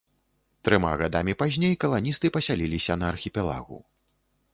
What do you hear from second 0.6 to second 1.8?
Трыма гадамі пазней